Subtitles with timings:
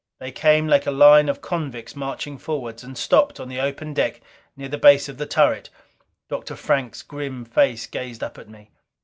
[0.17, 4.19] They came like a line of convicts, marching forward, and stopped on the open deck
[4.57, 5.69] near the base of the turret.
[6.27, 6.55] Dr.
[6.55, 8.71] Frank's grim face gazed up at me.